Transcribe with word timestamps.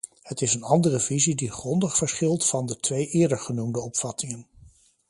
Het 0.21 0.41
is 0.41 0.53
een 0.53 0.63
andere 0.63 0.99
visie 0.99 1.35
die 1.35 1.51
grondig 1.51 1.95
verschilt 1.97 2.45
van 2.45 2.65
de 2.65 2.77
twee 2.77 3.07
eerder 3.07 3.39
genoemde 3.39 3.79
opvattingen. 3.79 4.47